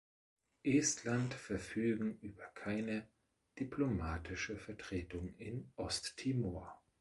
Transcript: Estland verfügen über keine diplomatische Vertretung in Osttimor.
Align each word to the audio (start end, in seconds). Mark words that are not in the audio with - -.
Estland 0.63 1.35
verfügen 1.35 2.17
über 2.21 2.45
keine 2.55 3.07
diplomatische 3.59 4.57
Vertretung 4.57 5.35
in 5.37 5.71
Osttimor. 5.75 6.81